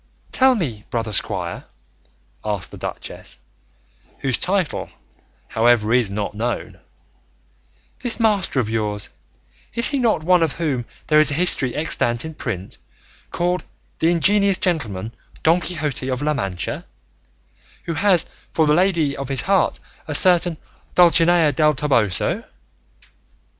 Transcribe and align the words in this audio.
"Tell 0.31 0.55
me, 0.55 0.83
brother 0.89 1.13
squire," 1.13 1.65
asked 2.43 2.71
the 2.71 2.77
duchess 2.77 3.37
(whose 4.17 4.39
title, 4.39 4.89
however, 5.49 5.93
is 5.93 6.09
not 6.09 6.33
known), 6.33 6.79
"this 7.99 8.19
master 8.19 8.59
of 8.59 8.67
yours, 8.67 9.11
is 9.75 9.89
he 9.89 9.99
not 9.99 10.23
one 10.23 10.41
of 10.41 10.53
whom 10.53 10.85
there 11.05 11.19
is 11.19 11.29
a 11.29 11.35
history 11.35 11.75
extant 11.75 12.25
in 12.25 12.33
print, 12.33 12.79
called 13.29 13.63
'The 13.99 14.09
Ingenious 14.09 14.57
Gentleman, 14.57 15.13
Don 15.43 15.61
Quixote 15.61 16.09
of 16.09 16.23
La 16.23 16.33
Mancha,' 16.33 16.87
who 17.83 17.93
has 17.93 18.25
for 18.51 18.65
the 18.65 18.73
lady 18.73 19.15
of 19.15 19.29
his 19.29 19.41
heart 19.41 19.79
a 20.07 20.15
certain 20.15 20.57
Dulcinea 20.95 21.51
del 21.51 21.75
Toboso?" 21.75 22.43